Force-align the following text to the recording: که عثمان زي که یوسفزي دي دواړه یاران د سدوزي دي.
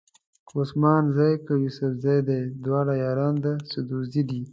که 0.47 0.53
عثمان 0.61 1.03
زي 1.15 1.31
که 1.45 1.53
یوسفزي 1.63 2.17
دي 2.27 2.41
دواړه 2.63 2.93
یاران 3.03 3.33
د 3.43 3.45
سدوزي 3.71 4.23
دي. 4.29 4.41